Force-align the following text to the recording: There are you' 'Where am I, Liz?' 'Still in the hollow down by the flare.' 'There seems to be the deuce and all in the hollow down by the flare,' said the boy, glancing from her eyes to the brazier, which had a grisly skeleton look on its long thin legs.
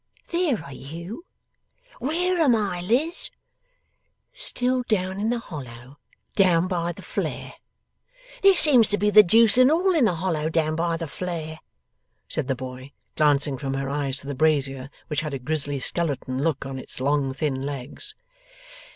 There 0.29 0.63
are 0.63 0.73
you' 0.73 1.21
'Where 1.99 2.39
am 2.39 2.55
I, 2.55 2.81
Liz?' 2.81 3.29
'Still 4.33 4.83
in 4.89 5.29
the 5.29 5.37
hollow 5.37 5.99
down 6.35 6.67
by 6.67 6.91
the 6.91 7.03
flare.' 7.03 7.53
'There 8.41 8.55
seems 8.57 8.89
to 8.89 8.97
be 8.97 9.11
the 9.11 9.21
deuce 9.21 9.59
and 9.59 9.69
all 9.69 9.93
in 9.93 10.05
the 10.05 10.15
hollow 10.15 10.49
down 10.49 10.75
by 10.75 10.97
the 10.97 11.05
flare,' 11.07 11.59
said 12.27 12.47
the 12.47 12.55
boy, 12.55 12.93
glancing 13.15 13.59
from 13.59 13.75
her 13.75 13.89
eyes 13.91 14.17
to 14.21 14.25
the 14.25 14.33
brazier, 14.33 14.89
which 15.05 15.21
had 15.21 15.35
a 15.35 15.37
grisly 15.37 15.79
skeleton 15.79 16.41
look 16.41 16.65
on 16.65 16.79
its 16.79 16.99
long 16.99 17.31
thin 17.35 17.61
legs. 17.61 18.15